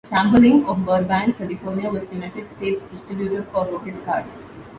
[0.09, 4.31] Chamberlain of Burbank, California, was the United States distributor for Lotus cars.